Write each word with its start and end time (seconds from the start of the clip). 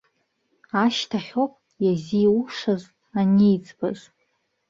Ашьҭахьоуп 0.83 1.53
иазиушаз 1.83 2.83
аниӡбаз. 3.19 3.99